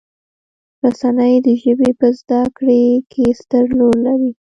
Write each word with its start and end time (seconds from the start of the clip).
رسنۍ 0.83 1.35
د 1.45 1.47
ژبې 1.61 1.89
په 1.99 2.07
زده 2.19 2.41
کړې 2.57 2.83
کې 3.11 3.25
ستر 3.39 3.63
رول 3.77 3.97
لري. 4.07 4.31